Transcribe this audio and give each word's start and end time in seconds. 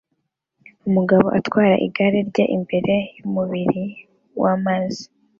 Umugore 0.87 1.25
atwara 1.37 1.75
igare 1.87 2.19
rye 2.29 2.43
imbere 2.57 2.95
yumubiri 3.17 3.83
wamazi 4.41 5.05